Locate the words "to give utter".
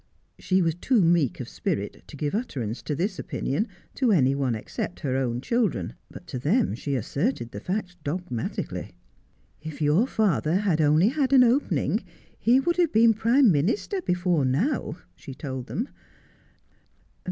2.07-2.59